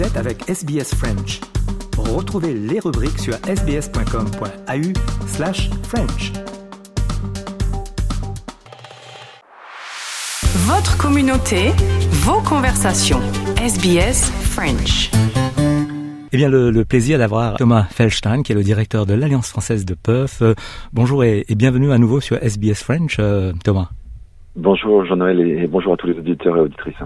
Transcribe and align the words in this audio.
Vous 0.00 0.06
êtes 0.06 0.16
avec 0.16 0.48
SBS 0.48 0.94
French. 0.94 1.40
Retrouvez 1.98 2.54
les 2.54 2.80
rubriques 2.80 3.18
sur 3.18 3.34
sbs.com.au 3.34 5.26
slash 5.26 5.68
French. 5.82 6.32
Votre 10.66 10.96
communauté, 10.96 11.72
vos 12.24 12.40
conversations. 12.40 13.20
SBS 13.58 14.32
French. 14.40 15.10
Eh 16.32 16.36
bien, 16.38 16.48
le, 16.48 16.70
le 16.70 16.84
plaisir 16.86 17.18
d'avoir 17.18 17.56
Thomas 17.58 17.82
Feldstein, 17.82 18.42
qui 18.42 18.52
est 18.52 18.54
le 18.54 18.62
directeur 18.62 19.04
de 19.04 19.12
l'Alliance 19.12 19.50
française 19.50 19.84
de 19.84 19.92
Perth. 19.92 20.40
Euh, 20.40 20.54
bonjour 20.94 21.24
et, 21.24 21.44
et 21.46 21.54
bienvenue 21.54 21.92
à 21.92 21.98
nouveau 21.98 22.22
sur 22.22 22.38
SBS 22.42 22.82
French, 22.82 23.18
euh, 23.18 23.52
Thomas. 23.62 23.90
Bonjour 24.56 25.04
Jean-Noël 25.04 25.40
et 25.42 25.66
bonjour 25.66 25.92
à 25.92 25.96
tous 25.98 26.06
les 26.06 26.16
auditeurs 26.16 26.56
et 26.56 26.60
auditrices. 26.60 27.02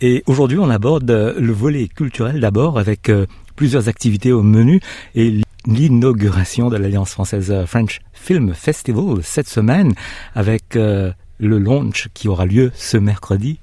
Et 0.00 0.22
aujourd'hui, 0.26 0.58
on 0.58 0.70
aborde 0.70 1.10
euh, 1.10 1.34
le 1.38 1.52
volet 1.52 1.88
culturel 1.88 2.40
d'abord 2.40 2.78
avec 2.78 3.08
euh, 3.08 3.26
plusieurs 3.56 3.88
activités 3.88 4.32
au 4.32 4.42
menu 4.42 4.80
et 5.14 5.40
l'inauguration 5.66 6.68
de 6.68 6.76
l'Alliance 6.76 7.12
française 7.12 7.50
euh, 7.50 7.66
French 7.66 8.00
Film 8.12 8.54
Festival 8.54 9.22
cette 9.22 9.48
semaine 9.48 9.92
avec 10.34 10.74
le 10.74 11.14
launch 11.38 12.08
qui 12.14 12.28
aura 12.28 12.46
lieu 12.46 12.72
ce 12.74 12.96
mercredi. 12.96 13.58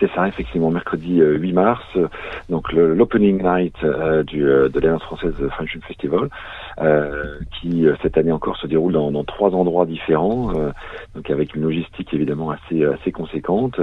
C'est 0.00 0.10
ça, 0.14 0.28
effectivement, 0.28 0.70
mercredi 0.70 1.20
euh, 1.20 1.38
8 1.38 1.52
mars, 1.52 1.84
euh, 1.96 2.08
donc 2.48 2.72
l'opening 2.72 3.42
night 3.42 3.74
euh, 3.82 4.22
du, 4.22 4.46
euh, 4.46 4.68
de 4.68 4.80
l'Alliance 4.80 5.02
française 5.02 5.34
French 5.50 5.70
Film 5.70 5.82
Festival, 5.82 6.28
euh, 6.80 7.38
qui 7.60 7.86
euh, 7.86 7.96
cette 8.02 8.18
année 8.18 8.30
encore 8.30 8.56
se 8.58 8.66
déroule 8.66 8.92
dans, 8.92 9.24
trois 9.24 9.50
endroits 9.54 9.86
différents, 9.86 10.52
euh, 10.54 10.70
donc 11.14 11.30
avec 11.30 11.54
une 11.54 11.62
logistique 11.62 12.12
évidemment 12.12 12.50
assez 12.50 12.84
assez 12.84 13.12
conséquente. 13.12 13.80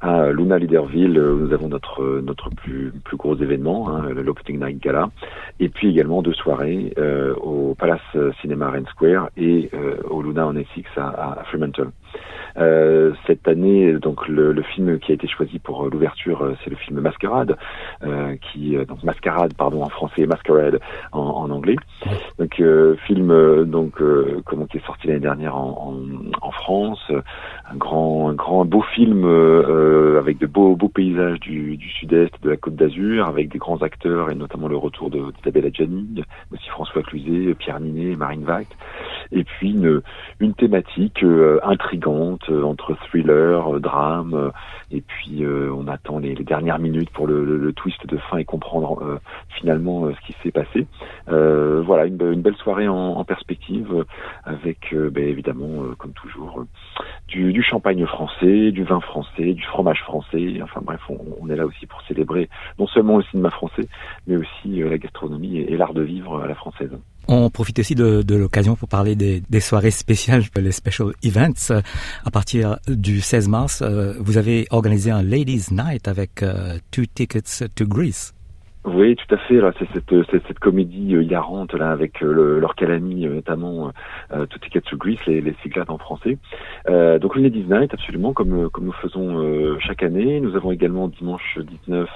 À 0.00 0.30
Luna 0.30 0.58
Leaderville, 0.58 1.18
euh, 1.18 1.34
nous 1.34 1.52
avons 1.52 1.68
notre 1.68 2.02
euh, 2.02 2.22
notre 2.24 2.50
plus 2.50 2.92
plus 3.04 3.16
gros 3.16 3.36
événement, 3.36 3.88
hein, 3.88 4.08
l'opening 4.10 4.62
night 4.62 4.82
gala, 4.82 5.10
et 5.60 5.68
puis 5.68 5.88
également 5.88 6.22
deux 6.22 6.34
soirées 6.34 6.92
euh, 6.98 7.34
au 7.36 7.74
Palace 7.74 8.00
Cinema 8.40 8.70
Rennes 8.70 8.86
Square 8.90 9.30
et 9.36 9.70
euh, 9.72 9.96
au 10.10 10.22
Luna 10.22 10.46
en 10.46 10.56
Essex 10.56 10.88
à, 10.96 11.42
Fremantle. 11.46 11.90
Euh, 12.56 13.12
cette 13.26 13.48
année, 13.48 13.92
donc 13.94 14.28
le 14.28 14.62
film 14.62 14.98
qui 15.00 15.10
a 15.10 15.14
été 15.14 15.26
choisi 15.26 15.43
pour 15.62 15.84
euh, 15.84 15.90
l'ouverture, 15.90 16.42
euh, 16.42 16.56
c'est 16.62 16.70
le 16.70 16.76
film 16.76 17.00
Masquerade, 17.00 17.56
euh, 18.02 18.36
qui 18.36 18.76
donc 18.88 19.02
Mascarade, 19.02 19.54
pardon, 19.54 19.82
en 19.82 19.88
français, 19.88 20.26
Masquerade 20.26 20.80
en, 21.12 21.50
anglais. 21.50 21.76
Donc 22.38 22.62
film 23.06 23.64
donc 23.64 24.02
comment 24.44 24.66
qui 24.66 24.78
est 24.78 24.86
sorti 24.86 25.08
l'année 25.08 25.20
dernière 25.20 25.56
en, 25.56 25.94
France, 26.52 27.10
un 27.70 27.76
grand 27.76 28.32
grand 28.32 28.64
beau 28.64 28.82
film 28.82 29.24
avec 30.18 30.38
de 30.38 30.46
beaux 30.46 30.76
beaux 30.76 30.88
paysages 30.88 31.40
du, 31.40 31.78
sud-est 31.98 32.32
de 32.42 32.50
la 32.50 32.56
Côte 32.56 32.76
d'Azur, 32.76 33.26
avec 33.26 33.50
des 33.50 33.58
grands 33.58 33.82
acteurs 33.82 34.30
et 34.30 34.34
notamment 34.34 34.68
le 34.68 34.76
retour 34.76 35.10
de 35.10 35.30
d'Isabelle 35.32 35.66
Adjani, 35.66 36.22
aussi 36.52 36.68
François 36.70 37.02
Cluzet, 37.02 37.54
Pierre 37.54 37.80
Ninet, 37.80 38.16
Marine 38.16 38.44
Vact, 38.44 38.72
et 39.32 39.44
puis 39.44 39.72
une 39.72 40.02
une 40.40 40.54
thématique 40.54 41.24
intrigante 41.62 42.48
entre 42.50 42.94
thriller, 43.08 43.80
drame, 43.80 44.52
et 44.94 45.00
puis 45.00 45.44
euh, 45.44 45.72
on 45.74 45.88
attend 45.88 46.18
les, 46.18 46.34
dernières 46.34 46.78
minutes 46.78 47.10
pour 47.10 47.26
le, 47.26 47.72
twist 47.72 48.06
de 48.06 48.16
fin 48.16 48.36
et 48.36 48.44
comprendre 48.44 49.02
euh, 49.02 49.18
finalement 49.48 50.06
euh, 50.06 50.14
ce 50.14 50.26
qui 50.26 50.36
s'est 50.42 50.52
passé. 50.52 50.86
Voilà, 51.26 52.06
une, 52.06 52.16
be- 52.16 52.32
une 52.32 52.42
belle 52.42 52.56
soirée 52.56 52.88
en, 52.88 53.24
perspective, 53.24 54.04
avec 54.44 54.94
ben, 54.94 55.24
évidemment, 55.24 55.84
comme 55.98 56.12
toujours, 56.12 56.64
du, 57.28 57.62
champagne 57.62 58.06
français, 58.06 58.70
du 58.70 58.84
vin 58.84 59.00
français, 59.00 59.54
du 59.54 59.64
fromage 59.64 60.02
français. 60.02 60.60
Enfin 60.62 60.80
bref, 60.82 61.00
on, 61.08 61.48
est 61.50 61.56
là 61.56 61.66
aussi 61.66 61.86
pour 61.86 62.00
célébrer 62.02 62.48
non 62.78 62.86
seulement 62.86 63.16
le 63.16 63.22
cinéma 63.24 63.50
français, 63.50 63.88
mais 64.26 64.36
aussi 64.36 64.82
la 64.82 64.98
gastronomie 64.98 65.58
et 65.58 65.76
l'art 65.76 65.94
de 65.94 66.02
vivre 66.02 66.42
à 66.42 66.46
la 66.46 66.54
française. 66.54 66.92
On 67.28 67.48
profite 67.50 67.78
aussi 67.78 67.94
de, 67.94 68.22
de 68.22 68.34
l'occasion 68.34 68.76
pour 68.76 68.88
parler 68.88 69.16
des, 69.16 69.42
des 69.48 69.60
soirées 69.60 69.90
spéciales, 69.90 70.44
les 70.56 70.72
special 70.72 71.12
events. 71.22 71.72
À 72.24 72.30
partir 72.30 72.78
du 72.86 73.20
16 73.20 73.48
mars, 73.48 73.82
euh, 73.82 74.14
vous 74.20 74.36
avez 74.36 74.66
organisé 74.70 75.10
un 75.10 75.22
Ladies 75.22 75.66
Night 75.70 76.08
avec 76.08 76.42
euh, 76.42 76.78
Two 76.90 77.04
Tickets 77.14 77.64
to 77.74 77.86
Greece. 77.86 78.34
Oui, 78.84 79.16
tout 79.16 79.34
à 79.34 79.38
fait. 79.38 79.58
C'est 79.78 79.88
cette, 79.94 80.30
cette, 80.30 80.46
cette 80.46 80.58
comédie 80.58 81.14
euh, 81.14 81.22
hilarante 81.22 81.72
là 81.72 81.90
avec 81.90 82.22
euh, 82.22 82.30
le, 82.34 82.60
leur 82.60 82.74
calami, 82.74 83.26
euh, 83.26 83.36
notamment 83.36 83.90
euh, 84.30 84.44
Tout 84.44 84.58
Ticket 84.58 84.82
to 84.82 84.98
Greece, 84.98 85.24
les, 85.26 85.40
les 85.40 85.54
cyclates 85.62 85.88
en 85.88 85.96
français. 85.96 86.36
Euh, 86.90 87.18
donc 87.18 87.34
le 87.34 87.42
Ladies 87.42 87.64
Night, 87.66 87.94
absolument, 87.94 88.34
comme 88.34 88.64
euh, 88.64 88.68
comme 88.68 88.84
nous 88.84 88.92
faisons 88.92 89.38
euh, 89.38 89.78
chaque 89.80 90.02
année. 90.02 90.38
Nous 90.40 90.54
avons 90.54 90.70
également 90.70 91.08
dimanche 91.08 91.58
19 91.86 92.10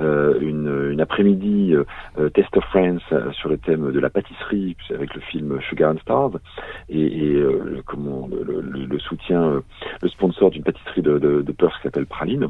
euh, 0.00 0.38
une, 0.42 0.90
une 0.92 1.00
après-midi 1.00 1.74
euh, 1.74 1.84
euh, 2.18 2.28
Test 2.28 2.54
of 2.58 2.64
France 2.64 3.00
euh, 3.12 3.32
sur 3.32 3.48
le 3.48 3.56
thème 3.56 3.90
de 3.90 3.98
la 3.98 4.10
pâtisserie 4.10 4.76
avec 4.90 5.14
le 5.14 5.20
film 5.22 5.62
Sugar 5.62 5.92
and 5.94 5.98
Stars 6.02 6.32
et, 6.90 7.00
et 7.30 7.36
euh, 7.36 7.80
comment 7.86 8.28
le, 8.30 8.60
le, 8.60 8.84
le 8.84 8.98
soutien, 8.98 9.42
euh, 9.44 9.60
le 10.02 10.08
sponsor 10.08 10.50
d'une 10.50 10.62
pâtisserie 10.62 11.00
de, 11.00 11.18
de, 11.18 11.40
de 11.40 11.52
Perth 11.52 11.72
qui 11.76 11.84
s'appelle 11.84 12.06
Praline 12.06 12.48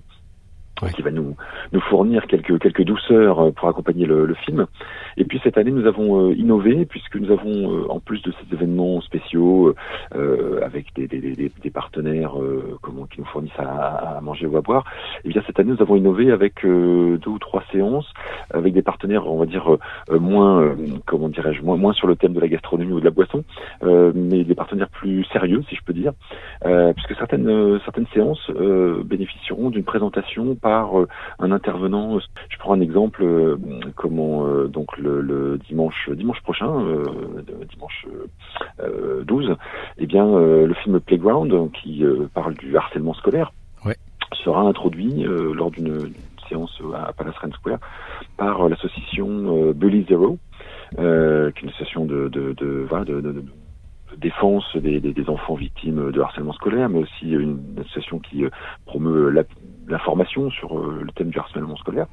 Qui 0.97 1.03
va 1.03 1.13
nous 1.13 1.37
nous 1.73 1.81
fournir 1.81 2.27
quelques 2.27 2.59
quelques 2.59 2.83
douceurs 2.83 3.39
euh, 3.39 3.51
pour 3.53 3.69
accompagner 3.69 4.05
le, 4.05 4.27
le 4.27 4.35
film. 4.35 4.67
Et 5.17 5.25
puis 5.25 5.41
cette 5.45 5.57
année, 5.57 5.71
nous 5.71 5.87
avons 5.87 6.31
euh, 6.31 6.35
innové 6.35 6.87
puisque 6.87 7.15
nous 7.17 7.31
avons 7.31 7.73
euh, 7.73 7.87
en 7.89 8.01
plus 8.01 8.21
de 8.23 8.33
ces 8.33 8.53
événements 8.53 9.01
spéciaux 9.01 9.77
euh, 10.17 10.61
avec 10.65 10.93
des, 10.97 11.07
des, 11.07 11.21
des, 11.21 11.53
des 11.63 11.71
partenaires 11.71 12.37
euh, 12.41 12.77
comment 12.83 13.07
qui 13.07 13.21
nous 13.21 13.27
fournissent 13.27 13.53
à, 13.61 14.17
à 14.17 14.21
manger 14.23 14.47
ou 14.47 14.57
à 14.57 14.61
boire. 14.61 14.85
Et 15.25 15.29
bien 15.29 15.41
cette 15.47 15.61
année, 15.61 15.71
nous 15.71 15.83
avons 15.83 15.95
innové 15.95 16.33
avec 16.33 16.65
euh, 16.65 17.17
deux 17.19 17.31
ou 17.31 17.39
trois 17.39 17.63
séances 17.71 18.13
avec 18.53 18.73
des 18.73 18.83
partenaires, 18.83 19.29
on 19.29 19.39
va 19.39 19.47
dire 19.47 19.77
euh, 20.11 20.19
moins 20.19 20.63
euh, 20.63 20.75
comment 21.07 21.29
dirais-je 21.29 21.63
moins 21.63 21.77
moins 21.77 21.93
sur 21.93 22.09
le 22.09 22.17
thème 22.17 22.33
de 22.33 22.41
la 22.41 22.49
gastronomie 22.49 22.93
ou 22.93 22.99
de 22.99 23.05
la 23.05 23.13
boisson, 23.13 23.45
euh, 23.85 24.11
mais 24.17 24.43
des 24.43 24.55
partenaires 24.57 24.89
plus 24.89 25.23
sérieux, 25.27 25.63
si 25.69 25.77
je 25.77 25.85
peux 25.85 25.93
dire, 25.93 26.13
euh, 26.65 26.93
puisque 26.93 27.15
certaines 27.17 27.49
euh, 27.49 27.79
certaines 27.85 28.09
séances 28.13 28.51
euh, 28.51 29.05
bénéficieront 29.05 29.71
d'une 29.71 29.85
présentation 29.85 30.57
par 30.63 30.99
euh, 30.99 31.09
un 31.41 31.51
intervenant. 31.53 32.19
Je 32.49 32.59
prends 32.59 32.73
un 32.73 32.81
exemple, 32.81 33.23
euh, 33.23 33.57
comment 33.97 34.47
euh, 34.47 34.69
donc 34.69 34.97
le, 34.97 35.21
le 35.21 35.59
dimanche 35.59 36.09
dimanche 36.11 36.41
prochain, 36.43 36.73
dimanche 37.71 38.07
euh, 38.81 39.25
12, 39.25 39.57
eh 39.99 40.07
bien 40.07 40.25
le 40.27 40.73
film 40.83 41.01
Playground 41.01 41.71
qui 41.73 42.05
parle 42.33 42.55
du 42.55 42.75
harcèlement 42.77 43.13
scolaire 43.15 43.53
Ouais. 43.85 43.97
sera 44.45 44.61
introduit 44.63 45.25
lors 45.25 45.71
d'une 45.73 46.13
séance 46.49 46.81
à 46.95 47.13
Palace 47.13 47.37
Rennes 47.39 47.53
Square 47.53 47.79
par 48.37 48.69
l'association 48.69 49.73
Bully 49.73 50.07
Zero, 50.09 50.39
qui 50.97 51.01
est 51.03 51.63
une 51.63 51.69
association 51.69 52.05
de- 52.05 52.29
de- 52.29 52.53
de- 52.53 52.87
de 53.21 53.45
défense 54.19 54.77
des, 54.77 55.01
des, 55.01 55.13
des 55.13 55.29
enfants 55.29 55.55
victimes 55.55 56.11
de 56.11 56.21
harcèlement 56.21 56.53
scolaire, 56.53 56.89
mais 56.89 57.01
aussi 57.01 57.31
une 57.31 57.59
association 57.81 58.19
qui 58.19 58.45
euh, 58.45 58.51
promeut 58.87 59.31
l'information 59.89 60.51
sur 60.51 60.79
euh, 60.79 61.01
le 61.03 61.13
thème 61.13 61.31
du 61.31 61.39
harcèlement 61.39 61.77
scolaire. 61.77 62.07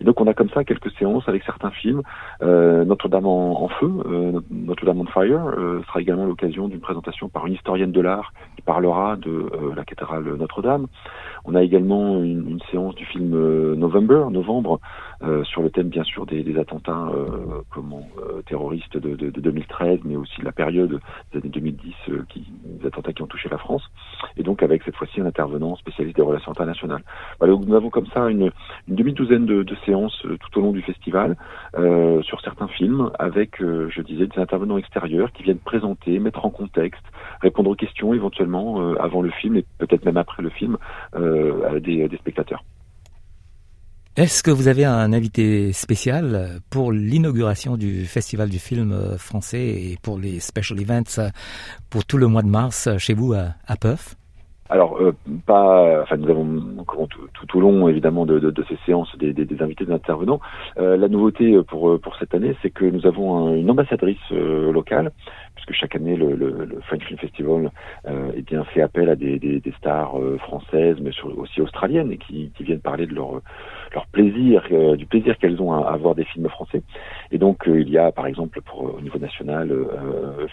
Et 0.00 0.04
donc 0.04 0.20
on 0.20 0.26
a 0.26 0.34
comme 0.34 0.50
ça 0.50 0.64
quelques 0.64 0.90
séances 0.92 1.28
avec 1.28 1.42
certains 1.44 1.70
films. 1.70 2.02
Euh, 2.42 2.84
Notre-Dame 2.84 3.26
en, 3.26 3.68
feu, 3.68 3.90
euh, 4.06 4.40
Notre-Dame 4.50 5.00
on 5.00 5.06
fire, 5.06 5.46
euh, 5.58 5.82
sera 5.86 6.00
également 6.00 6.26
l'occasion 6.26 6.68
d'une 6.68 6.80
présentation 6.80 7.28
par 7.28 7.46
une 7.46 7.54
historienne 7.54 7.92
de 7.92 8.00
l'art 8.00 8.32
qui 8.56 8.62
parlera 8.62 9.16
de 9.16 9.30
euh, 9.30 9.74
la 9.74 9.84
cathédrale 9.84 10.24
Notre-Dame. 10.36 10.86
On 11.44 11.54
a 11.54 11.62
également 11.62 12.22
une, 12.22 12.48
une 12.48 12.60
séance 12.70 12.94
du 12.94 13.04
film 13.06 13.74
November, 13.74 14.26
novembre, 14.30 14.80
euh, 15.22 15.44
sur 15.44 15.62
le 15.62 15.70
thème 15.70 15.88
bien 15.88 16.04
sûr 16.04 16.26
des, 16.26 16.42
des 16.42 16.58
attentats 16.58 17.08
euh, 17.14 17.62
comment, 17.70 18.06
euh, 18.18 18.42
terroristes 18.42 18.96
de, 18.96 19.16
de, 19.16 19.30
de 19.30 19.40
2013, 19.40 20.00
mais 20.04 20.16
aussi 20.16 20.42
la 20.42 20.52
période 20.52 21.00
des 21.32 21.38
années 21.38 21.48
2010, 21.48 21.94
euh, 22.08 22.24
qui, 22.28 22.44
des 22.64 22.86
attentats 22.86 23.12
qui 23.12 23.22
ont 23.22 23.26
touché 23.26 23.48
la 23.48 23.58
France. 23.58 23.82
Et 24.36 24.42
donc 24.42 24.62
avec 24.62 24.82
cette 24.82 24.96
fois-ci 24.96 25.20
un 25.20 25.26
intervenant 25.26 25.76
spécialiste 25.76 26.16
des 26.16 26.22
relations 26.22 26.52
internationales. 26.52 27.02
Voilà, 27.38 27.54
donc 27.54 27.66
nous 27.66 27.74
avons 27.74 27.90
comme 27.90 28.06
ça 28.06 28.28
une, 28.28 28.50
une 28.88 28.94
demi-douzaine 28.94 29.46
de, 29.46 29.62
de 29.62 29.76
séances 29.86 30.24
euh, 30.26 30.36
tout 30.38 30.58
au 30.58 30.62
long 30.62 30.72
du 30.72 30.82
festival 30.82 31.36
sur 32.22 32.40
certains 32.40 32.68
films, 32.68 33.10
avec, 33.18 33.58
je 33.60 34.00
disais, 34.00 34.26
des 34.26 34.38
intervenants 34.40 34.78
extérieurs 34.78 35.30
qui 35.32 35.42
viennent 35.42 35.58
présenter, 35.58 36.18
mettre 36.18 36.44
en 36.44 36.50
contexte, 36.50 37.02
répondre 37.42 37.70
aux 37.70 37.74
questions 37.74 38.14
éventuellement 38.14 38.94
avant 38.98 39.20
le 39.20 39.30
film 39.30 39.56
et 39.56 39.64
peut-être 39.78 40.04
même 40.04 40.16
après 40.16 40.42
le 40.42 40.48
film 40.48 40.78
à 41.14 41.78
des, 41.80 42.08
des 42.08 42.16
spectateurs. 42.16 42.62
Est-ce 44.16 44.42
que 44.42 44.50
vous 44.50 44.66
avez 44.68 44.86
un 44.86 45.12
invité 45.12 45.74
spécial 45.74 46.60
pour 46.70 46.90
l'inauguration 46.90 47.76
du 47.76 48.06
Festival 48.06 48.48
du 48.48 48.58
film 48.58 48.92
euh, 48.92 49.18
français 49.18 49.58
et 49.60 49.98
pour 50.02 50.18
les 50.18 50.40
special 50.40 50.80
events 50.80 51.18
euh, 51.18 51.28
pour 51.90 52.06
tout 52.06 52.16
le 52.16 52.26
mois 52.26 52.40
de 52.40 52.48
mars 52.48 52.86
euh, 52.86 52.96
chez 52.96 53.12
vous 53.12 53.34
à, 53.34 53.76
Perth 53.76 54.16
Alors, 54.70 54.96
euh, 55.02 55.14
pas, 55.44 56.00
enfin, 56.02 56.16
nous 56.16 56.30
avons 56.30 56.46
tout, 57.34 57.58
au 57.58 57.60
long, 57.60 57.88
évidemment, 57.88 58.24
de, 58.24 58.64
ces 58.66 58.78
séances 58.86 59.14
des, 59.18 59.34
invités, 59.60 59.84
des 59.84 59.92
intervenants. 59.92 60.40
Euh, 60.78 60.96
la 60.96 61.08
nouveauté 61.08 61.54
pour 61.68 62.00
pour 62.00 62.16
cette 62.16 62.34
année, 62.34 62.56
c'est 62.62 62.70
que 62.70 62.86
nous 62.86 63.06
avons 63.06 63.48
un- 63.48 63.54
une 63.54 63.70
ambassadrice 63.70 64.16
euh, 64.32 64.72
locale, 64.72 65.12
puisque 65.54 65.72
chaque 65.72 65.94
année 65.96 66.16
le, 66.16 66.80
French 66.86 67.04
Film 67.04 67.18
Festival 67.18 67.70
euh, 68.06 68.30
eh 68.34 68.42
bien 68.42 68.64
fait 68.64 68.82
appel 68.82 69.08
à 69.08 69.16
des, 69.16 69.38
des, 69.38 69.74
stars 69.78 70.18
euh, 70.18 70.38
françaises, 70.38 70.96
mais 71.00 71.10
aussi 71.36 71.60
australiennes, 71.60 72.12
et 72.12 72.18
qui 72.18 72.50
viennent 72.60 72.80
parler 72.80 73.06
de 73.06 73.14
leur 73.14 73.40
leur 73.96 74.06
plaisir, 74.06 74.68
du 74.96 75.06
plaisir 75.06 75.38
qu'elles 75.38 75.60
ont 75.60 75.72
à, 75.72 75.96
voir 75.96 76.14
des 76.14 76.24
films 76.24 76.48
français. 76.48 76.82
Et 77.32 77.38
donc 77.38 77.64
il 77.66 77.88
y 77.88 77.98
a 77.98 78.12
par 78.12 78.26
exemple 78.26 78.60
pour 78.60 78.94
au 78.96 79.00
niveau 79.00 79.18
national 79.18 79.66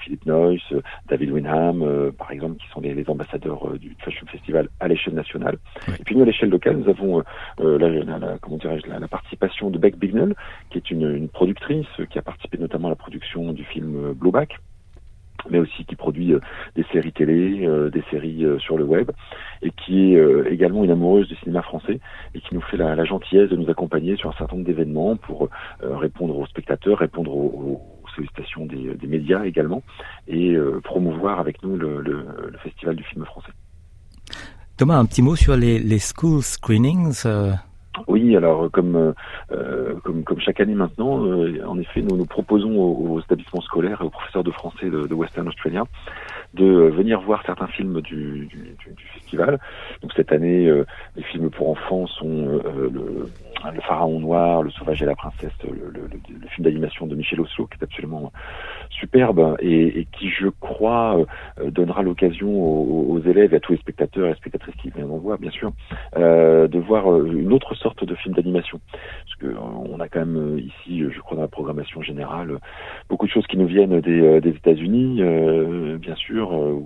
Philippe 0.01 0.25
Noyce, 0.25 0.74
David 1.10 1.30
Winham, 1.31 2.12
par 2.18 2.31
exemple, 2.31 2.56
qui 2.62 2.68
sont 2.69 2.80
les, 2.80 2.94
les 2.94 3.10
ambassadeurs 3.10 3.78
du 3.78 3.95
Fashion 4.00 4.25
Festival 4.28 4.69
à 4.80 4.88
l'échelle 4.88 5.13
nationale. 5.13 5.57
Et 6.00 6.04
puis 6.04 6.16
nous 6.16 6.24
à 6.24 6.25
l'échelle 6.25 6.50
locale, 6.50 6.78
nous 6.78 6.90
avons 6.90 7.22
la, 7.60 7.90
la, 7.90 8.38
comment 8.42 8.57
dirais-je 8.57 8.88
la, 8.88 9.07
participation 9.07 9.69
de 9.69 9.78
Beck 9.78 9.98
Bignell, 9.98 10.34
qui 10.69 10.78
est 10.78 10.90
une, 10.90 11.10
une 11.16 11.30
productrice 11.30 11.94
qui 12.10 12.18
a 12.18 12.22
participé 12.22 12.57
notamment 12.57 12.88
à 12.88 12.92
la 12.92 12.95
production 12.95 13.51
du 13.51 13.66
film 13.66 14.13
Blowback 14.13 14.57
mais 15.50 15.60
aussi 15.60 15.86
qui 15.86 15.95
produit 15.95 16.34
euh, 16.34 16.40
des 16.75 16.84
séries 16.92 17.12
télé, 17.12 17.66
euh, 17.66 17.90
des 17.90 18.04
séries 18.10 18.45
euh, 18.45 18.60
sur 18.60 18.78
le 18.78 18.84
web, 18.84 19.12
et 19.62 19.72
qui 19.72 20.16
est 20.16 20.51
également 20.51 20.84
une 20.84 20.92
amoureuse 20.92 21.28
du 21.28 21.36
cinéma 21.38 21.62
français 21.62 22.00
et 22.36 22.42
qui 22.42 22.54
nous 22.54 22.62
fait 22.62 22.78
la, 22.78 23.04
gentillesse 23.06 23.50
de 23.50 23.56
nous 23.56 23.69
accompagner 23.69 24.16
sur 24.18 24.30
un 24.30 24.34
certain 24.34 24.56
nombre 24.56 24.68
d'événements 24.68 25.16
pour 25.16 25.50
répondre 25.81 26.38
aux 26.38 26.45
spectateurs, 26.45 26.98
répondre 26.98 27.34
aux, 27.34 27.81
sollicitations 28.16 28.66
des, 28.66 29.07
médias 29.07 29.44
également, 29.45 29.81
et 30.28 30.56
promouvoir 30.84 31.40
avec 31.40 31.63
nous 31.63 31.78
le, 31.78 32.25
festival 32.62 32.95
du 32.95 33.04
film 33.04 33.25
français. 33.25 33.51
Thomas, 34.78 34.98
un 34.98 35.06
petit 35.06 35.22
mot 35.22 35.36
sur 35.36 35.56
les, 35.56 35.80
les 35.80 36.00
school 36.00 36.42
screenings. 36.42 37.24
Oui, 38.07 38.36
alors 38.36 38.72
comme 38.72 39.13
euh, 39.51 39.94
comme, 40.04 40.24
comme 40.24 40.40
chaque 40.40 40.60
année 40.60 40.74
maintenant, 40.74 41.25
euh, 41.25 41.63
en 41.66 41.78
effet, 41.80 42.01
nous 42.01 42.18
nous 42.18 42.25
proposons 42.25 42.75
aux, 42.80 43.19
établissements 43.19 43.62
scolaires 43.62 44.01
et 44.01 44.06
aux 44.06 44.10
professeurs 44.10 44.44
de 44.44 44.51
français 44.51 44.90
de, 44.90 45.13
Western 45.13 45.48
Australia 45.48 45.84
de 46.54 46.66
venir 46.66 47.22
voir 47.22 47.44
certains 47.45 47.68
films 47.68 48.01
du, 48.01 48.50
festival. 49.13 49.60
Donc 50.01 50.12
cette 50.16 50.31
année, 50.31 50.68
euh, 50.68 50.86
les 51.16 51.24
films 51.24 51.50
pour 51.50 51.69
enfants 51.69 52.07
sont 52.07 52.48
euh, 52.48 52.90
le, 52.92 53.81
Pharaon 53.88 54.19
Noir, 54.19 54.62
Le 54.62 54.69
Sauvage 54.72 55.01
et 55.01 55.06
la 55.06 55.16
Princesse, 55.16 55.54
le, 55.63 55.94
film 56.50 56.66
d'animation 56.66 57.07
de 57.07 57.16
Michel 57.16 57.40
Oslo, 57.40 57.66
qui 57.68 57.78
est 57.80 57.84
absolument 57.84 58.31
superbe 58.90 59.56
et, 59.62 60.06
qui, 60.12 60.30
je 60.30 60.48
crois, 60.60 61.25
euh, 61.60 61.72
donnera 61.72 62.04
l'occasion 62.04 62.50
aux, 62.50 63.13
aux, 63.13 63.19
élèves 63.22 63.54
et 63.54 63.57
à 63.57 63.60
tous 63.60 63.72
les 63.72 63.80
spectateurs 63.80 64.30
et 64.30 64.36
spectatrices 64.36 64.75
qui 64.75 64.90
viennent 64.90 65.10
en 65.10 65.18
voir, 65.18 65.40
bien 65.40 65.51
sûr, 65.51 65.72
de 66.16 66.80
voir 66.80 67.25
une 67.25 67.54
autre 67.54 67.74
sorte 67.83 68.03
de 68.03 68.15
film 68.15 68.33
d'animation. 68.33 68.80
Parce 68.91 69.35
que 69.39 69.57
on 69.57 70.00
a 70.00 70.07
quand 70.07 70.25
même 70.25 70.57
ici, 70.57 71.03
je 71.09 71.19
crois, 71.19 71.35
dans 71.35 71.44
la 71.44 71.47
programmation 71.47 72.01
générale, 72.01 72.57
beaucoup 73.09 73.27
de 73.27 73.31
choses 73.31 73.45
qui 73.47 73.57
nous 73.57 73.68
viennent 73.68 74.00
des, 74.01 74.41
des 74.41 74.50
États-Unis, 74.50 75.21
bien 76.00 76.15
sûr 76.15 76.53
euh, 76.53 76.80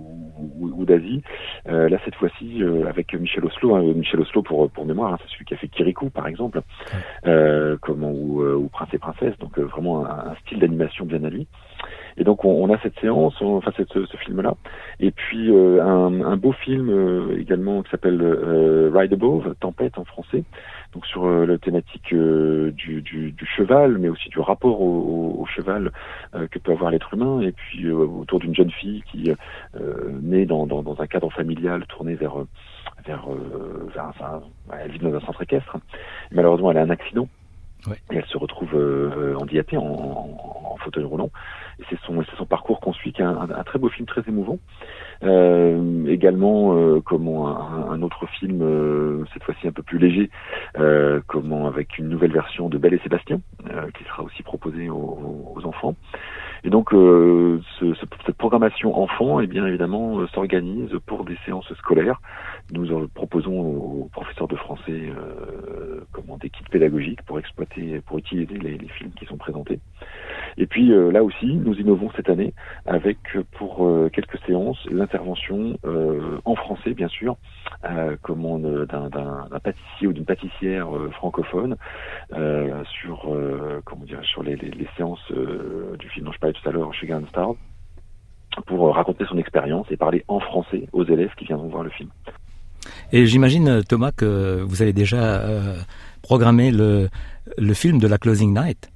ou, 0.60 0.84
d'Asie. 0.84 1.22
Euh, 1.68 1.88
là, 1.88 1.98
cette 2.04 2.14
fois-ci, 2.14 2.62
euh, 2.62 2.86
avec 2.88 3.12
Michel 3.14 3.44
Oslo, 3.44 3.74
hein, 3.74 3.82
Michel 3.94 4.20
Oslo 4.20 4.42
pour 4.42 4.70
pour 4.70 4.86
mémoire, 4.86 5.12
hein, 5.12 5.18
c'est 5.22 5.32
celui 5.32 5.44
qui 5.44 5.54
a 5.54 5.56
fait 5.56 5.68
Kirikou, 5.68 6.10
par 6.10 6.26
exemple, 6.26 6.60
comment 7.82 8.10
ou, 8.10 8.42
ou, 8.42 8.68
Prince 8.68 8.88
et 8.92 8.98
Princesse. 8.98 9.36
Donc 9.38 9.58
vraiment 9.58 10.06
un, 10.06 10.34
style 10.46 10.58
d'animation 10.58 11.04
bien 11.04 11.22
à 11.24 11.30
lui. 11.30 11.46
Et 12.18 12.24
donc 12.24 12.44
on, 12.44 12.72
a 12.72 12.78
cette 12.82 12.98
séance, 13.00 13.40
enfin 13.40 13.72
cette, 13.76 13.92
ce, 13.92 14.16
film-là, 14.16 14.54
et 15.00 15.10
puis 15.10 15.54
un, 15.54 16.20
un, 16.20 16.36
beau 16.36 16.52
film 16.52 17.30
également 17.38 17.82
qui 17.82 17.90
s'appelle 17.90 18.20
Ride 18.92 19.12
Above, 19.12 19.54
Tempête 19.60 19.98
en 19.98 20.04
français, 20.04 20.42
donc 20.94 21.06
sur 21.06 21.26
euh, 21.26 21.46
la 21.46 21.58
thématique 21.58 22.12
euh, 22.12 22.70
du, 22.72 23.02
du, 23.02 23.32
du, 23.32 23.46
cheval, 23.46 23.98
mais 23.98 24.08
aussi 24.08 24.28
du 24.30 24.40
rapport 24.40 24.80
au, 24.80 25.36
au, 25.38 25.46
cheval 25.46 25.92
euh, 26.34 26.46
que 26.48 26.58
peut 26.58 26.72
avoir 26.72 26.90
l'être 26.90 27.12
humain, 27.12 27.40
et 27.40 27.52
puis 27.52 27.90
autour 27.90 28.38
d'une 28.38 28.54
jeune 28.54 28.70
fille 28.70 29.02
qui 29.10 29.30
naît 30.22 30.46
dans, 30.46 30.66
dans, 30.66 30.82
dans, 30.82 31.00
un 31.00 31.06
cadre 31.06 31.30
familial 31.30 31.86
tourné 31.86 32.14
vers 32.14 32.36
vers, 33.06 33.28
elle 34.72 34.90
vit 34.90 34.98
dans 34.98 35.14
un 35.14 35.20
centre 35.20 35.42
équestre. 35.42 35.76
Malheureusement, 36.32 36.70
elle 36.70 36.78
a 36.78 36.82
un 36.82 36.90
accident. 36.90 37.28
Et 38.10 38.16
elle 38.16 38.26
se 38.26 38.36
retrouve 38.36 38.74
euh, 38.74 39.36
handicapée 39.36 39.76
en, 39.76 40.67
fauteuil 40.78 41.04
roulant. 41.04 41.30
Et 41.80 41.84
c'est 41.90 41.98
son, 42.00 42.46
parcours 42.46 42.80
qu'on 42.80 42.92
suit, 42.92 43.12
qui 43.12 43.22
est 43.22 43.24
un, 43.24 43.46
très 43.64 43.78
beau 43.78 43.88
film 43.88 44.06
très 44.06 44.22
émouvant. 44.26 44.58
Euh, 45.22 46.06
également, 46.06 46.74
euh, 46.74 47.00
comment 47.04 47.48
un, 47.90 48.02
autre 48.02 48.26
film, 48.38 48.60
euh, 48.62 49.24
cette 49.32 49.44
fois-ci 49.44 49.68
un 49.68 49.72
peu 49.72 49.82
plus 49.82 49.98
léger, 49.98 50.30
euh, 50.78 51.20
comment 51.26 51.66
avec 51.66 51.98
une 51.98 52.08
nouvelle 52.08 52.32
version 52.32 52.68
de 52.68 52.78
Belle 52.78 52.94
et 52.94 52.98
Sébastien, 52.98 53.40
qui 53.94 54.04
sera 54.04 54.22
aussi 54.22 54.42
proposée 54.42 54.88
aux, 54.90 55.60
enfants. 55.64 55.94
Et 56.64 56.70
donc, 56.70 56.90
ce, 56.90 57.60
ce, 57.80 57.94
cette 58.26 58.36
programmation 58.36 58.96
enfant, 59.00 59.40
eh 59.40 59.46
bien 59.46 59.66
évidemment, 59.66 60.26
s'organise 60.28 60.90
pour 61.06 61.24
des 61.24 61.36
séances 61.44 61.72
scolaires. 61.74 62.20
Nous 62.72 62.92
en 62.92 63.06
proposons 63.06 63.60
aux 63.60 64.08
professeurs 64.12 64.48
de 64.48 64.56
français 64.56 65.12
comment 66.12 66.36
des 66.36 66.50
kits 66.50 66.64
pédagogiques 66.70 67.22
pour 67.22 67.38
exploiter, 67.38 68.00
pour 68.06 68.18
utiliser 68.18 68.58
les 68.58 68.78
films 68.88 69.12
qui 69.12 69.26
sont 69.26 69.36
présentés. 69.36 69.80
Et 70.58 70.66
puis 70.66 70.88
là 70.88 71.22
aussi, 71.22 71.46
nous 71.46 71.74
innovons 71.74 72.10
cette 72.16 72.28
année 72.28 72.52
avec 72.84 73.18
pour 73.52 73.88
quelques 74.12 74.38
séances 74.46 74.78
intervention 75.08 75.78
euh, 75.84 76.38
en 76.44 76.54
français, 76.54 76.92
bien 76.94 77.08
sûr, 77.08 77.36
euh, 77.84 78.16
comment 78.22 78.58
d'un 78.58 79.48
pâtissier 79.62 80.06
ou 80.06 80.12
d'une 80.12 80.24
pâtissière 80.24 80.94
euh, 80.94 81.10
francophone 81.10 81.76
sur 83.00 83.28
comment 83.84 84.04
dire 84.04 84.20
sur 84.24 84.42
les, 84.42 84.58
séances 84.96 85.32
du 85.98 86.08
film 86.10 86.26
dont 86.26 86.32
je 86.32 86.38
parlais 86.38 86.54
tout 86.54 86.68
à 86.68 86.72
l'heure 86.72 86.92
chez 86.94 87.08
Star 87.30 87.52
pour 88.66 88.94
raconter 88.94 89.24
son 89.28 89.38
expérience 89.38 89.86
et 89.90 89.96
parler 89.96 90.24
en 90.28 90.40
français 90.40 90.88
aux 90.92 91.04
élèves 91.04 91.30
qui 91.36 91.46
viendront 91.46 91.68
voir 91.68 91.84
le 91.84 91.90
film. 91.90 92.10
Et 93.12 93.26
j'imagine, 93.26 93.82
Thomas, 93.88 94.12
que 94.12 94.62
vous 94.62 94.82
avez 94.82 94.92
déjà 94.92 95.42
programmé 96.22 96.70
le, 96.70 97.08
le 97.56 97.74
film 97.74 97.98
de 97.98 98.06
la 98.06 98.18
Closing 98.18 98.52
Night. 98.54 98.90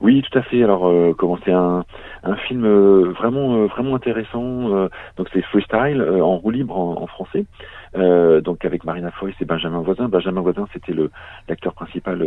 Oui, 0.00 0.22
tout 0.22 0.38
à 0.38 0.42
fait. 0.42 0.62
Alors, 0.62 0.88
euh, 0.88 1.14
comment 1.16 1.38
c'est 1.44 1.52
un, 1.52 1.84
un 2.22 2.36
film 2.36 2.64
euh, 2.64 3.12
vraiment 3.12 3.56
euh, 3.56 3.66
vraiment 3.66 3.94
intéressant. 3.94 4.86
donc 5.16 5.28
c'est 5.32 5.42
freestyle 5.42 6.02
en 6.02 6.36
roue 6.36 6.50
libre 6.50 6.78
en, 6.78 7.06
français. 7.06 7.46
donc 7.94 8.64
avec 8.64 8.84
Marina 8.84 9.10
Foïs 9.12 9.34
et 9.40 9.44
Benjamin 9.44 9.80
Voisin. 9.80 10.08
Benjamin 10.08 10.40
Voisin, 10.40 10.66
c'était 10.72 10.92
le 10.92 11.10
l'acteur 11.48 11.72
principal 11.74 12.18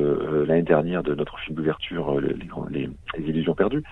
l'année 0.48 0.64
dernière 0.64 1.04
de 1.04 1.14
notre 1.14 1.38
film 1.40 1.56
d'ouverture, 1.58 2.20
les, 2.20 2.34
les, 2.34 2.90
les, 3.18 3.30
Illusions 3.30 3.54
perdues. 3.54 3.84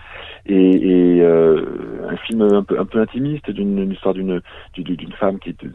Et, 0.46 1.18
et 1.18 1.26
un 1.26 2.18
film 2.26 2.42
un 2.42 2.64
peu 2.64 2.80
un 2.80 2.86
peu 2.86 3.00
intimiste 3.00 3.52
d'une 3.52 3.92
histoire 3.92 4.14
d'une 4.14 4.42
d'une 4.74 5.14
femme 5.14 5.40
qui 5.40 5.50
est 5.50 5.66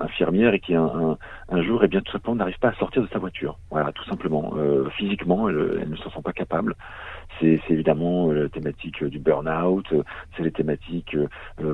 infirmière 0.00 0.52
et 0.54 0.60
qui 0.60 0.74
un, 0.74 1.16
un, 1.48 1.62
jour, 1.62 1.82
et 1.82 1.86
eh 1.86 1.88
bien 1.88 2.00
tout 2.00 2.12
simplement 2.12 2.36
n'arrive 2.36 2.58
pas 2.58 2.68
à 2.68 2.74
sortir 2.74 3.02
de 3.02 3.08
sa 3.08 3.18
voiture. 3.18 3.58
Voilà, 3.70 3.92
tout 3.92 4.04
simplement. 4.04 4.54
physiquement, 4.96 5.48
elle, 5.48 5.78
elle 5.82 5.90
ne 5.90 5.96
se 5.96 6.08
sent 6.10 6.22
pas 6.22 6.32
capable 6.32 6.74
c'est 7.40 7.60
évidemment 7.70 8.30
euh, 8.30 8.44
la 8.44 8.48
thématique 8.48 9.02
euh, 9.02 9.08
du 9.08 9.18
burn-out, 9.18 9.86
euh, 9.92 10.02
c'est 10.36 10.42
les 10.42 10.52
thématiques 10.52 11.16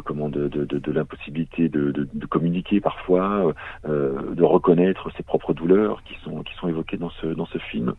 comment 0.04 0.28
de, 0.28 0.48
de, 0.48 0.92
l'impossibilité 0.92 1.68
de, 1.68 2.06
communiquer 2.26 2.80
parfois, 2.80 3.52
euh, 3.86 4.34
de 4.34 4.42
reconnaître 4.42 5.10
ses 5.16 5.22
propres 5.22 5.52
douleurs 5.52 6.02
qui 6.04 6.14
sont 6.24 6.42
qui 6.42 6.54
sont 6.54 6.68
évoquées 6.68 6.96
dans 6.96 7.10
ce 7.10 7.26
dans 7.26 7.46
ce 7.46 7.58
film. 7.58 7.94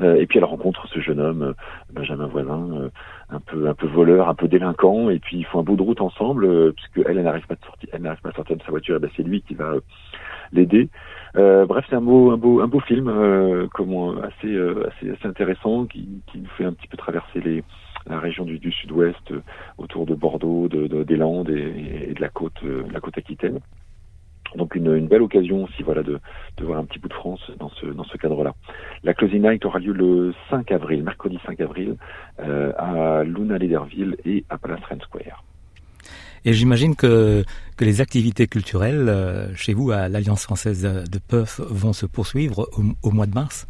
Euh, 0.00 0.16
et 0.16 0.26
puis 0.26 0.38
elle 0.38 0.44
rencontre 0.44 0.86
ce 0.88 1.00
jeune 1.00 1.20
homme, 1.20 1.54
Benjamin 1.92 2.26
Voisin, 2.26 2.90
un 3.30 3.40
peu 3.40 3.68
un 3.68 3.74
peu 3.74 3.86
voleur, 3.86 4.28
un 4.28 4.34
peu 4.34 4.48
délinquant, 4.48 5.10
et 5.10 5.18
puis 5.18 5.38
ils 5.38 5.44
font 5.44 5.60
un 5.60 5.64
bout 5.64 5.76
de 5.76 5.82
route 5.82 6.00
ensemble 6.00 6.72
puisque 6.72 7.08
elle, 7.08 7.20
n'arrive 7.22 7.46
pas 7.46 7.56
de 7.56 7.64
sortir, 7.64 7.88
elle 7.92 8.02
n'arrive 8.02 8.20
pas 8.20 8.30
à 8.30 8.34
sortir 8.34 8.56
de 8.56 8.62
sa 8.62 8.70
voiture, 8.70 8.96
et 8.96 9.00
ben 9.00 9.10
c'est 9.16 9.22
lui 9.22 9.42
qui 9.42 9.54
va 9.54 9.74
l'aider. 10.52 10.88
Euh, 11.36 11.66
bref, 11.66 11.84
c'est 11.88 11.96
un 11.96 12.00
beau, 12.00 12.30
un 12.30 12.36
beau, 12.36 12.60
un 12.60 12.68
beau 12.68 12.80
film, 12.80 13.08
euh, 13.08 13.66
assez, 14.22 14.54
euh, 14.54 14.86
assez, 14.88 15.10
assez 15.10 15.26
intéressant, 15.26 15.86
qui, 15.86 16.22
qui 16.30 16.38
nous 16.38 16.48
fait 16.56 16.64
un 16.64 16.72
petit 16.72 16.86
peu 16.86 16.96
traverser 17.04 17.62
la 18.06 18.18
région 18.18 18.44
du, 18.44 18.72
sud-ouest, 18.72 19.30
euh, 19.30 19.40
autour 19.78 20.06
de 20.06 20.14
Bordeaux, 20.14 20.68
de, 20.68 20.86
de, 20.86 21.02
des 21.04 21.16
Landes 21.16 21.50
et, 21.50 22.12
de 22.14 22.20
la 22.20 22.28
côte, 22.28 22.62
la 22.62 23.00
côte 23.00 23.18
aquitaine. 23.18 23.60
Donc 24.56 24.74
une, 24.76 25.08
belle 25.08 25.22
occasion 25.22 25.64
aussi, 25.64 25.82
voilà, 25.82 26.02
de, 26.02 26.20
voir 26.60 26.78
un 26.78 26.84
petit 26.84 26.98
bout 26.98 27.08
de 27.08 27.14
France 27.14 27.50
dans 27.58 27.70
ce, 27.70 28.16
cadre-là. 28.16 28.54
La 29.02 29.14
Closing 29.14 29.42
Night 29.42 29.64
aura 29.64 29.80
lieu 29.80 29.92
le 29.92 30.32
5 30.50 30.70
avril, 30.70 31.02
mercredi 31.02 31.40
5 31.44 31.60
avril, 31.60 31.96
à 32.38 33.24
Luna 33.24 33.58
Lederville 33.58 34.16
et 34.24 34.44
à 34.50 34.58
Palace 34.58 34.84
Rennes 34.88 35.00
Square. 35.00 35.42
Et 36.44 36.52
j'imagine 36.52 36.94
que, 36.94 37.44
les 37.80 38.00
activités 38.00 38.46
culturelles 38.46 39.08
euh, 39.08 39.54
chez 39.56 39.74
vous 39.74 39.90
à 39.90 40.08
l'Alliance 40.08 40.44
française 40.44 40.82
de 40.82 41.18
Perth 41.18 41.60
vont 41.60 41.92
se 41.92 42.06
poursuivre 42.06 42.68
au, 43.02 43.10
mois 43.10 43.26
de 43.26 43.34
mars? 43.34 43.66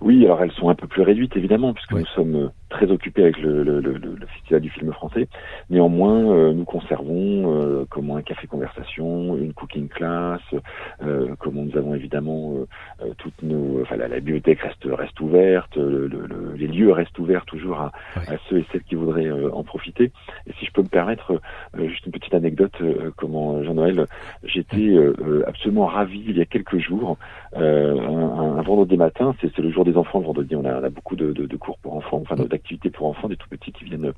Oui, 0.00 0.24
alors 0.24 0.42
elles 0.42 0.52
sont 0.52 0.68
un 0.68 0.74
peu 0.74 0.86
plus 0.86 1.02
réduites 1.02 1.36
évidemment, 1.36 1.74
puisque 1.74 1.92
nous 1.92 2.06
sommes 2.14 2.50
très 2.72 2.90
occupés 2.90 3.22
avec 3.22 3.38
le, 3.38 3.62
le, 3.62 3.80
le, 3.80 3.92
le, 3.92 4.26
festival 4.26 4.62
du 4.62 4.70
film 4.70 4.92
français. 4.92 5.28
Néanmoins, 5.70 6.52
nous 6.52 6.64
conservons 6.64 7.86
comment 7.90 8.16
un 8.16 8.22
café 8.22 8.46
conversation, 8.46 9.36
une 9.36 9.52
cooking 9.52 9.88
class, 9.88 10.40
comment 11.38 11.62
nous 11.62 11.76
avons 11.76 11.94
évidemment 11.94 12.54
toutes 13.18 13.42
nos, 13.42 13.82
enfin 13.82 13.96
la, 13.96 14.08
bibliothèque 14.08 14.60
reste 14.60 14.84
reste 14.86 15.20
ouverte, 15.20 15.76
les 15.76 16.66
lieux 16.66 16.92
restent 16.92 17.18
ouverts 17.18 17.44
toujours 17.44 17.78
à, 17.78 17.92
à, 18.16 18.36
ceux 18.48 18.58
et 18.58 18.66
celles 18.72 18.82
qui 18.82 18.94
voudraient 18.94 19.30
en 19.30 19.62
profiter. 19.62 20.10
Et 20.46 20.52
si 20.58 20.66
je 20.66 20.72
peux 20.72 20.82
me 20.82 20.88
permettre 20.88 21.40
juste 21.78 22.06
une 22.06 22.12
petite 22.12 22.34
anecdote, 22.34 22.74
comment 23.16 23.62
Jean-Noël, 23.62 24.06
j'étais 24.44 24.96
absolument 25.46 25.86
ravi 25.86 26.24
il 26.26 26.38
y 26.38 26.40
a 26.40 26.46
quelques 26.46 26.78
jours, 26.78 27.18
un, 27.54 27.60
un, 27.62 28.62
vendredi 28.62 28.96
matin, 28.96 29.34
c'est 29.40 29.56
le 29.58 29.70
jour 29.70 29.84
des 29.84 29.96
enfants, 29.96 30.20
le 30.20 30.26
vendredi, 30.26 30.56
on 30.56 30.64
a, 30.64 30.80
on 30.80 30.84
a 30.84 30.90
beaucoup 30.90 31.16
de, 31.16 31.32
de, 31.32 31.46
de, 31.46 31.56
cours 31.56 31.78
pour 31.78 31.94
enfants, 31.94 32.22
enfin 32.22 32.36
d'activités 32.62 32.90
pour 32.90 33.08
enfants, 33.08 33.28
des 33.28 33.36
tout 33.36 33.48
petits 33.48 33.72
qui 33.72 33.84
viennent 33.84 34.12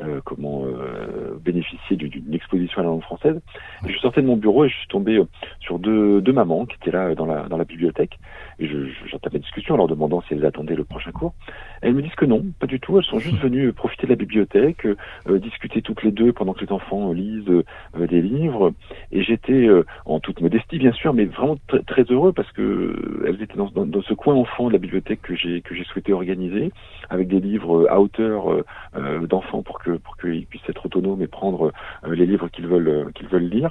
euh, 0.00 0.20
comment 0.24 0.64
euh, 0.64 1.36
bénéficier 1.40 1.96
d'une 1.96 2.13
exposition 2.34 2.80
à 2.80 2.84
la 2.84 2.90
langue 2.90 3.02
française. 3.02 3.40
Et 3.86 3.92
je 3.92 3.98
sortais 3.98 4.22
de 4.22 4.26
mon 4.26 4.36
bureau 4.36 4.64
et 4.64 4.68
je 4.68 4.76
suis 4.76 4.88
tombé 4.88 5.16
euh, 5.16 5.26
sur 5.60 5.78
deux, 5.78 6.20
deux 6.20 6.32
mamans 6.32 6.66
qui 6.66 6.76
étaient 6.76 6.90
là 6.90 7.14
dans 7.14 7.26
la, 7.26 7.48
dans 7.48 7.56
la 7.56 7.64
bibliothèque. 7.64 8.18
Et 8.58 8.68
j'entamais 8.68 9.34
la 9.34 9.38
discussion 9.40 9.74
en 9.74 9.78
leur 9.78 9.88
demandant 9.88 10.22
si 10.22 10.34
elles 10.34 10.46
attendaient 10.46 10.76
le 10.76 10.84
prochain 10.84 11.10
cours. 11.10 11.34
elles 11.82 11.94
me 11.94 12.02
disent 12.02 12.14
que 12.14 12.24
non, 12.24 12.44
pas 12.60 12.66
du 12.66 12.78
tout. 12.78 12.98
Elles 12.98 13.04
sont 13.04 13.18
juste 13.18 13.38
venues 13.38 13.72
profiter 13.72 14.06
de 14.06 14.12
la 14.12 14.16
bibliothèque, 14.16 14.86
discuter 15.28 15.82
toutes 15.82 16.04
les 16.04 16.12
deux 16.12 16.32
pendant 16.32 16.52
que 16.52 16.64
les 16.64 16.70
enfants 16.70 17.12
lisent 17.12 17.64
des 17.98 18.22
livres. 18.22 18.72
Et 19.10 19.24
j'étais 19.24 19.68
en 20.04 20.20
toute 20.20 20.40
modestie, 20.40 20.78
bien 20.78 20.92
sûr, 20.92 21.14
mais 21.14 21.24
vraiment 21.24 21.56
très 21.86 22.02
heureux 22.02 22.32
parce 22.32 22.50
que 22.52 23.24
elles 23.26 23.42
étaient 23.42 23.56
dans, 23.56 23.70
dans, 23.70 23.86
dans 23.86 24.02
ce 24.02 24.14
coin 24.14 24.34
enfant 24.34 24.68
de 24.68 24.72
la 24.72 24.78
bibliothèque 24.78 25.22
que 25.22 25.34
j'ai 25.34 25.60
que 25.60 25.74
j'ai 25.74 25.84
souhaité 25.84 26.12
organiser, 26.12 26.70
avec 27.10 27.26
des 27.28 27.40
livres 27.40 27.88
à 27.90 28.00
hauteur 28.00 28.64
euh, 29.04 29.26
d'enfants 29.26 29.62
pour 29.62 29.78
que 29.78 29.92
pour 29.92 30.16
qu'ils 30.16 30.46
puissent 30.46 30.68
être 30.68 30.86
autonomes 30.86 31.22
et 31.22 31.26
prendre 31.26 31.72
euh, 32.04 32.14
les 32.14 32.26
livres 32.26 32.48
qu'ils 32.48 32.66
veulent 32.66 32.88
euh, 32.88 33.10
qu'ils 33.14 33.28
veulent 33.28 33.48
lire. 33.48 33.70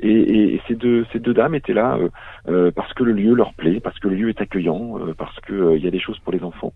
Et, 0.00 0.54
et, 0.54 0.62
ces 0.66 0.74
deux 0.74 1.04
ces 1.12 1.18
deux 1.18 1.34
dames 1.34 1.54
étaient 1.54 1.74
là 1.74 1.98
parce 2.74 2.92
que 2.94 3.04
le 3.04 3.12
lieu 3.12 3.34
leur 3.34 3.54
plaît, 3.54 3.80
parce 3.80 3.98
que 3.98 4.08
le 4.08 4.16
lieu 4.16 4.28
est 4.28 4.40
accueillant, 4.40 4.98
parce 5.16 5.38
que 5.40 5.76
il 5.76 5.84
y 5.84 5.86
a 5.86 5.90
des 5.90 6.00
choses 6.00 6.18
pour 6.20 6.32
les 6.32 6.42
enfants. 6.42 6.72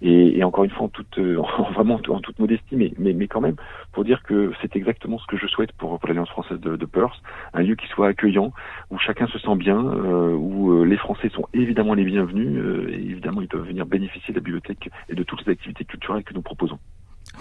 Et, 0.00 0.38
et 0.38 0.44
encore 0.44 0.64
une 0.64 0.70
fois, 0.70 0.86
en 0.86 0.88
toute, 0.88 1.18
vraiment 1.74 2.00
en 2.08 2.20
toute 2.20 2.38
modestie, 2.38 2.76
mais, 2.76 2.92
mais, 2.98 3.12
mais 3.12 3.26
quand 3.26 3.40
même, 3.40 3.56
pour 3.92 4.04
dire 4.04 4.22
que 4.22 4.52
c'est 4.60 4.76
exactement 4.76 5.18
ce 5.18 5.26
que 5.26 5.36
je 5.36 5.46
souhaite 5.48 5.72
pour, 5.72 5.98
pour 5.98 6.08
l'Alliance 6.08 6.28
française 6.28 6.60
de, 6.60 6.76
de 6.76 6.86
Perth, 6.86 7.20
un 7.52 7.62
lieu 7.62 7.74
qui 7.74 7.88
soit 7.88 8.08
accueillant, 8.08 8.52
où 8.90 8.98
chacun 8.98 9.26
se 9.26 9.38
sent 9.38 9.56
bien, 9.56 9.78
où 9.78 10.84
les 10.84 10.96
Français 10.96 11.30
sont 11.30 11.46
évidemment 11.52 11.94
les 11.94 12.04
bienvenus, 12.04 12.62
et 12.90 12.94
évidemment 12.94 13.40
ils 13.40 13.48
peuvent 13.48 13.66
venir 13.66 13.86
bénéficier 13.86 14.32
de 14.32 14.38
la 14.38 14.44
bibliothèque 14.44 14.88
et 15.08 15.14
de 15.14 15.22
toutes 15.24 15.44
les 15.46 15.52
activités 15.52 15.84
culturelles 15.84 16.24
que 16.24 16.34
nous 16.34 16.42
proposons. 16.42 16.78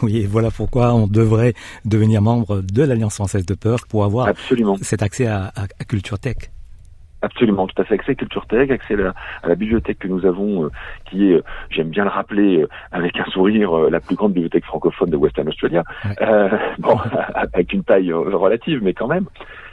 Oui, 0.02 0.18
et 0.18 0.28
voilà 0.28 0.52
pourquoi 0.52 0.94
on 0.94 1.08
devrait 1.08 1.54
devenir 1.86 2.22
membre 2.22 2.62
de 2.62 2.84
l'Alliance 2.84 3.16
française 3.16 3.46
de 3.46 3.56
peur 3.56 3.80
pour 3.90 4.04
avoir 4.04 4.28
Absolument. 4.28 4.78
cet 4.82 5.02
accès 5.02 5.28
à, 5.28 5.52
à, 5.56 5.64
à, 5.64 5.84
Culture 5.86 6.20
Tech. 6.20 6.38
Absolument, 7.22 7.66
tout 7.66 7.82
à 7.82 7.86
fait. 7.86 7.96
Accès 7.96 8.12
à 8.12 8.16
Culture 8.16 8.46
Tech, 8.46 8.70
accès 8.70 8.94
à 8.94 9.48
la, 9.48 9.56
bibliothèque 9.56 10.00
que 10.00 10.08
nous 10.08 10.26
avons, 10.26 10.66
euh, 10.66 10.72
qui 11.10 11.32
est, 11.32 11.36
euh, 11.36 11.44
j'aime 11.72 11.90
bien 11.90 12.04
le 12.04 12.12
rappeler, 12.12 12.62
euh, 12.62 12.70
avec 12.92 13.20
un 13.20 13.26
sourire, 13.26 13.90
la 13.90 14.00
plus 14.00 14.16
grande 14.16 14.34
bibliothèque 14.34 14.66
francophone 14.66 15.10
de 15.10 15.18
Western 15.18 15.48
Australia. 15.50 15.84
bon, 16.78 16.98
avec 17.34 17.74
une 17.74 17.84
taille 17.84 18.14
relative, 18.14 18.82
mais 18.84 18.94
quand 18.94 19.08
même. 19.08 19.26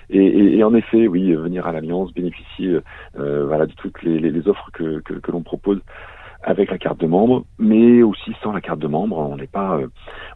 Et, 0.09 0.25
et, 0.25 0.59
et, 0.59 0.64
en 0.64 0.75
effet, 0.75 1.06
oui, 1.06 1.35
venir 1.35 1.66
à 1.66 1.73
l'Alliance, 1.73 2.14
bénéficier 2.14 2.78
voilà, 3.14 3.66
de 3.66 3.73
toutes 3.73 4.02
les, 4.02 4.18
les, 4.18 4.49
offres 4.49 4.71
que, 4.73 5.00
que, 5.00 5.14
que 5.14 5.30
l'on 5.30 5.42
propose 5.42 5.80
avec 6.44 6.70
la 6.70 6.78
carte 6.78 7.00
de 7.00 7.06
membre, 7.06 7.44
mais 7.58 8.02
aussi 8.02 8.32
sans 8.42 8.52
la 8.52 8.60
carte 8.60 8.78
de 8.78 8.86
membre. 8.86 9.18
On 9.18 9.36
n'est 9.36 9.46
pas, 9.46 9.76
euh, 9.76 9.88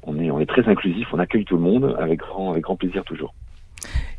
on 0.02 0.18
est, 0.18 0.30
on 0.30 0.40
est 0.40 0.46
très 0.46 0.66
inclusif, 0.68 1.08
on 1.12 1.18
accueille 1.18 1.44
tout 1.44 1.56
le 1.56 1.62
monde 1.62 1.96
avec 1.98 2.20
grand, 2.20 2.50
avec 2.50 2.64
grand 2.64 2.76
plaisir 2.76 3.04
toujours. 3.04 3.34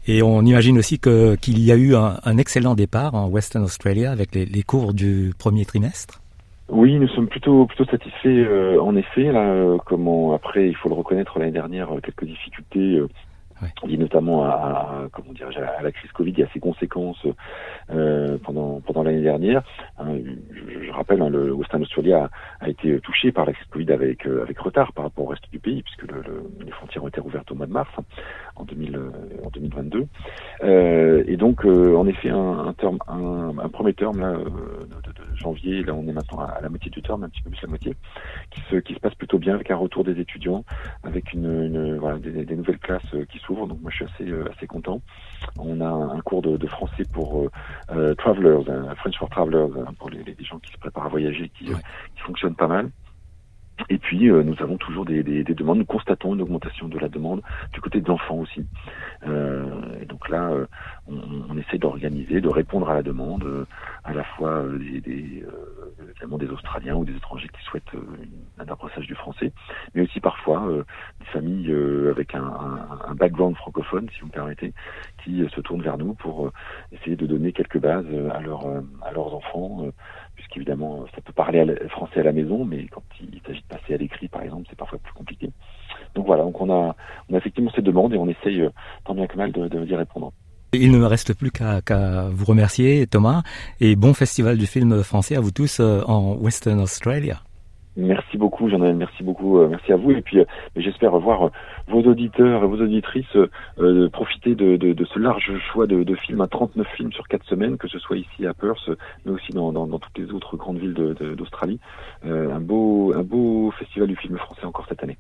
Et 0.08 0.24
on 0.24 0.41
imagine 0.41 0.77
aussi 0.77 1.00
que 1.00 1.36
qu'il 1.36 1.60
y 1.60 1.72
a 1.72 1.75
eu 1.75 1.96
un, 1.96 2.17
un, 2.24 2.38
excellent 2.38 2.74
départ 2.74 3.13
en 3.15 3.27
Western 3.27 3.63
Australia 3.63 4.12
avec 4.12 4.34
les, 4.34 4.46
les, 4.46 4.63
cours 4.63 4.93
du 4.93 5.34
premier 5.38 5.65
trimestre. 5.65 6.22
Oui, 6.69 6.98
nous 6.98 7.08
sommes 7.10 7.27
plutôt 7.27 7.65
plutôt 7.65 7.86
satisfaits. 7.86 8.27
Euh, 8.27 8.79
en 8.79 8.96
effet, 8.96 9.31
là, 9.31 9.41
euh, 9.41 9.77
comment 9.86 10.34
après, 10.34 10.69
il 10.69 10.75
faut 10.75 10.88
le 10.89 10.96
reconnaître, 10.96 11.38
l'année 11.38 11.51
dernière, 11.51 11.89
quelques 12.01 12.25
difficultés 12.25 13.01
Ouais. 13.62 13.98
notamment 13.98 14.46
à, 14.46 14.50
à, 14.50 15.08
comment 15.12 15.34
dire, 15.34 15.50
à 15.58 15.81
la 15.81 15.91
crise 15.91 16.12
Covid 16.13 16.34
et 16.38 16.43
à 16.43 16.48
ses 16.53 16.60
conséquences 16.60 17.25
euh, 17.91 18.38
pendant 18.43 18.79
pendant 18.79 19.03
l'année 19.03 19.22
dernière. 19.22 19.63
Hein, 20.00 20.18
je, 20.51 20.91
rappelle, 20.91 21.22
hein, 21.22 21.29
le 21.29 21.51
Western 21.51 21.82
Australia 21.82 22.29
a, 22.60 22.70
été 22.70 23.00
touché 23.01 23.32
par 23.32 23.46
la 23.46 23.51
euh, 23.51 24.41
avec 24.41 24.60
retard 24.60 24.94
par 24.94 25.06
rapport 25.06 25.25
au 25.25 25.27
reste 25.27 25.50
du 25.51 25.60
pays, 25.60 25.84
puisque 25.84 26.03
le, 26.03 26.22
le, 26.22 26.44
les 26.65 26.72
frontières 26.72 27.03
ont 27.03 27.08
été 27.10 27.20
ouvertes 27.20 27.51
au 27.51 27.56
mois 27.56 27.65
de 27.65 27.74
mars 27.74 27.89
en, 28.56 28.63
2000, 28.63 28.96
euh, 28.96 29.10
en 29.44 29.50
2022. 29.50 30.06
Euh, 30.63 31.24
et 31.27 31.36
donc, 31.36 31.65
en 31.65 32.08
effet, 32.08 32.29
un, 32.29 32.60
un, 32.60 32.74
terme, 32.74 32.98
un, 33.08 33.70
premier 33.70 33.94
terme 33.94 34.22
là, 34.22 34.34
de, 34.34 35.36
janvier, 35.36 35.84
là 35.84 35.94
on 35.94 36.08
est 36.08 36.13
maintenant 36.13 36.39
à, 36.39 36.60
la 36.62 36.70
moitié 36.70 36.91
du 36.91 37.01
terme, 37.01 37.24
un 37.24 37.29
petit 37.29 37.41
peu 37.41 37.50
plus 37.50 37.62
la 37.62 37.70
moitié, 37.70 37.96
qui 38.51 38.62
se 38.70 38.75
qui 38.77 38.94
se 38.94 39.00
passe 39.00 39.15
plutôt 39.15 39.38
bien 39.38 39.56
avec 39.56 39.72
un 39.72 39.75
retour 39.75 40.03
des 40.03 40.20
étudiants, 40.20 40.63
avec 41.03 41.34
une, 41.34 41.98
voilà 41.98 42.18
des, 42.20 42.56
nouvelles 42.56 42.79
classes 42.79 43.15
qui 43.32 43.39
donc 43.50 43.82
moi 43.82 43.89
je 43.89 43.96
suis 43.96 44.06
assez 44.06 44.50
assez 44.51 44.68
content. 44.68 45.01
On 45.58 45.82
a 45.82 45.88
un 45.88 46.20
cours 46.22 46.41
de, 46.41 46.58
de 46.58 46.68
français 46.68 47.03
pour 47.13 47.50
travelers, 48.18 48.63
French 48.98 49.18
for 49.18 49.29
travelers 49.29 49.70
hein, 49.89 49.93
pour 49.98 50.10
les, 50.10 50.24
les, 50.24 50.43
gens 50.43 50.60
qui 50.60 50.72
se 50.72 50.77
préparent 50.77 51.05
à 51.05 51.10
voyager, 51.10 51.50
qui, 51.50 51.65
qui 51.65 52.22
fonctionne 52.22 52.55
pas 52.55 52.67
mal. 52.67 52.89
Et 53.88 53.98
puis, 53.98 54.29
euh, 54.29 54.43
nous 54.43 54.55
avons 54.62 54.77
toujours 54.77 55.05
des, 55.05 55.24
des, 55.24 55.43
des, 55.43 55.53
demandes. 55.53 55.77
Nous 55.77 55.86
constatons 55.86 56.34
une 56.34 56.41
augmentation 56.41 56.88
de 56.89 57.00
la 57.00 57.08
demande 57.08 57.41
du 57.72 57.79
côté 57.79 58.01
des 58.01 58.10
enfants 58.10 58.36
aussi. 58.36 58.65
Euh, 59.25 59.63
et 60.01 60.05
donc 60.05 60.27
là, 60.29 60.50
euh, 60.51 60.65
on, 61.08 61.15
on, 61.50 61.58
essaie 61.58 61.77
d'organiser, 61.77 62.41
de 62.41 62.50
répondre 62.50 62.89
à 62.89 62.93
la 62.96 63.03
demande, 63.03 63.43
euh, 63.43 63.65
à 64.03 64.13
la 64.13 64.24
fois 64.24 64.50
euh, 64.50 64.77
des, 64.77 65.01
des, 65.01 65.46
évidemment 66.10 66.38
des 66.38 66.50
Australiens 66.50 66.96
ou 66.96 67.05
des 67.05 67.15
étrangers 67.15 67.48
qui 67.48 67.63
souhaitent 67.63 67.96
un 68.58 68.67
apprentissage 68.67 69.08
du 69.08 69.15
français, 69.15 69.53
mais 69.93 70.01
aussi 70.01 70.19
parfois 70.19 70.67
des 71.29 71.39
familles 71.39 71.75
avec 72.09 72.36
un, 72.36 72.43
un, 72.43 73.12
un, 73.12 73.15
background 73.15 73.55
francophone, 73.55 74.07
si 74.13 74.21
vous 74.21 74.27
me 74.27 74.31
permettez, 74.31 74.74
qui 75.24 75.45
se 75.53 75.62
tournent 75.62 75.81
vers 75.81 75.98
nous 75.98 76.13
pour 76.13 76.51
essayer 76.91 77.15
de 77.15 77.25
donner 77.25 77.51
quelques 77.51 77.79
bases 77.79 78.05
à, 78.33 78.39
leur, 78.39 78.65
à 79.01 79.12
leurs 79.12 79.33
enfants 79.33 79.91
puisqu'évidemment 80.39 81.05
ça 81.13 81.21
peut 81.21 81.33
parler 81.33 81.65
français 81.89 82.21
à 82.21 82.24
la 82.24 82.31
maison, 82.31 82.63
mais 82.63 82.88
quand 82.88 83.03
il 83.21 83.41
s'agit 83.45 83.62
de 83.62 83.75
passer 83.75 83.93
à 83.93 83.98
l'écrit, 83.98 84.29
par 84.29 84.41
exemple, 84.41 84.67
c'est 84.69 84.77
parfois 84.77 84.98
plus 85.00 85.13
compliqué. 85.13 85.51
Donc 86.15 86.25
voilà, 86.25 86.43
donc 86.43 86.59
on 86.62 86.71
a, 86.71 86.95
effectivement 87.33 87.71
ces 87.75 87.81
demandes 87.81 88.13
et 88.13 88.17
on 88.17 88.27
essaye 88.27 88.62
euh, 88.62 88.69
tant 89.05 89.13
bien 89.13 89.27
que 89.27 89.38
mal 89.38 89.51
de, 89.51 89.67
d'y 89.67 89.95
répondre. 89.95 90.31
Il 90.71 90.91
ne 90.91 90.98
me 90.98 91.05
reste 91.05 91.33
plus 91.33 91.51
qu'à, 91.51 91.81
vous 92.31 92.45
remercier, 92.45 93.05
Thomas, 93.07 93.43
et 93.81 93.95
bon 93.95 94.13
festival 94.13 94.57
du 94.57 94.65
film 94.65 95.03
français 95.03 95.36
à 95.36 95.41
vous 95.41 95.51
tous 95.51 95.79
euh, 95.79 96.01
en 96.07 96.36
Western 96.36 96.79
Australia. 96.79 97.41
Merci 98.00 98.38
beaucoup, 98.38 98.70
jean 98.70 98.79
merci 98.94 99.24
beaucoup, 99.24 99.60
euh, 99.60 99.68
merci 99.68 99.91
à 99.91 99.98
vous. 99.98 100.12
Et 100.12 100.22
puis, 100.22 100.39
euh, 100.39 100.46
j'espère 100.77 101.12
voir 101.20 101.48
euh, 101.48 101.51
vos 101.88 102.01
auditeurs 102.01 102.63
et 102.63 102.68
vos 102.68 102.82
auditrices 102.82 103.36
euh, 103.77 104.10
profiter 104.10 104.56
de, 104.56 104.77
de, 104.77 104.94
de, 104.94 105.06
ce 105.06 105.20
large 105.20 105.51
choix 105.72 105.86
de, 105.86 106.03
de, 106.03 106.15
films, 106.15 106.39
à 106.41 106.48
39 106.48 106.88
films 106.96 107.12
sur 107.12 107.27
4 107.27 107.46
semaines, 107.46 107.77
que 107.77 107.89
ce 107.89 108.00
soit 108.00 108.18
ici 108.18 108.48
à 108.48 108.53
Perth, 108.53 108.89
mais 109.25 109.34
aussi 109.34 109.51
dans, 109.51 109.74
dans, 109.74 109.86
dans 109.86 110.00
toutes 110.00 110.18
les 110.18 110.32
autres 110.32 110.56
grandes 110.56 110.77
villes 110.77 110.94
d'Australie. 111.38 111.79
un, 112.24 112.60
beau, 112.62 113.13
un 113.15 113.24
beau 113.24 113.72
festival 113.72 114.08
du 114.08 114.15
film 114.15 114.38
français 114.38 114.65
encore 114.65 114.86
cette 114.88 115.03
année. 115.03 115.18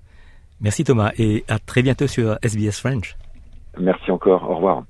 Merci 0.61 0.83
Thomas, 0.83 1.11
et 1.17 1.43
à 1.47 1.59
très 1.59 1.81
bientôt 1.81 2.07
sur 2.07 2.37
SBS 2.41 2.79
French. 2.79 3.15
Merci 3.77 4.11
encore, 4.11 4.49
au 4.49 4.55
revoir. 4.55 4.83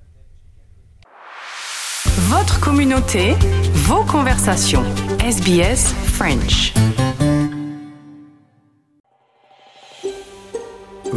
Votre 2.30 2.60
communauté, 2.60 3.34
vos 3.74 4.04
conversations. 4.04 4.84
SBS 5.20 5.94
French. 6.14 6.74